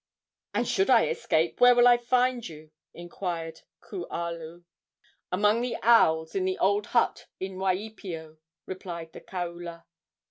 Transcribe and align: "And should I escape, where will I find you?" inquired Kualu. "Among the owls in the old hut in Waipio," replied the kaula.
"And 0.55 0.67
should 0.67 0.89
I 0.89 1.05
escape, 1.09 1.61
where 1.61 1.75
will 1.75 1.87
I 1.87 1.97
find 1.97 2.49
you?" 2.49 2.71
inquired 2.91 3.61
Kualu. 3.81 4.63
"Among 5.31 5.61
the 5.61 5.77
owls 5.83 6.33
in 6.33 6.43
the 6.43 6.57
old 6.57 6.87
hut 6.87 7.27
in 7.39 7.57
Waipio," 7.59 8.39
replied 8.65 9.13
the 9.13 9.21
kaula. 9.21 9.85